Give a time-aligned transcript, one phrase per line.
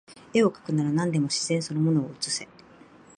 [0.33, 2.47] 画をかくなら何でも自然その物を写せ